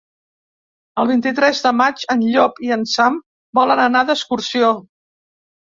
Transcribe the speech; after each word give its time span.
El 1.03 1.09
vint-i-tres 1.11 1.61
de 1.67 1.73
maig 1.83 2.07
en 2.15 2.25
Llop 2.31 2.59
i 2.69 2.75
en 2.77 2.89
Sam 2.95 3.23
volen 3.61 3.87
anar 3.89 4.05
d'excursió. 4.11 4.75